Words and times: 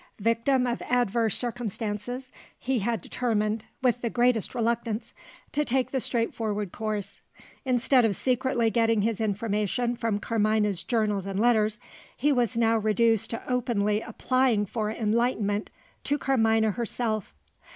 Victim 0.23 0.65
of 0.65 0.81
adverse 0.89 1.37
circumstances, 1.37 2.31
he 2.57 2.79
had 2.79 3.01
determined 3.01 3.65
(with 3.83 4.01
the 4.01 4.09
greatest 4.09 4.55
reluctance) 4.55 5.13
to 5.51 5.63
take 5.63 5.91
the 5.91 5.99
straightforward 5.99 6.71
course. 6.71 7.21
Instead 7.65 8.03
of 8.03 8.15
secretly 8.15 8.71
getting 8.71 9.03
his 9.03 9.21
information 9.21 9.95
from 9.95 10.17
Carmina's 10.17 10.83
journals 10.83 11.27
and 11.27 11.39
letters, 11.39 11.77
he 12.17 12.31
was 12.31 12.57
now 12.57 12.79
reduced 12.79 13.29
to 13.29 13.47
openly 13.47 14.01
applying 14.01 14.65
for 14.65 14.89
enlightenment 14.89 15.69
to 16.03 16.17
Carmina 16.17 16.71
herself. 16.71 17.35